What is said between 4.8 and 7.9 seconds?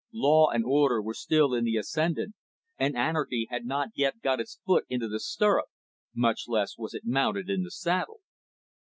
into the stirrup, much less was it mounted in the